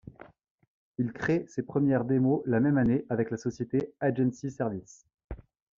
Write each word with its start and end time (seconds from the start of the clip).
Il 0.97 1.13
crée 1.13 1.45
ses 1.47 1.61
premières 1.61 2.05
démos 2.05 2.41
la 2.47 2.59
même 2.59 2.79
année, 2.79 3.05
avec 3.09 3.29
la 3.29 3.37
société 3.37 3.93
Agency 4.01 4.49
Services. 4.49 5.05